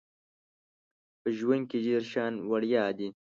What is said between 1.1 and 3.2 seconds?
په ژوند کې ډیر شیان وړيا دي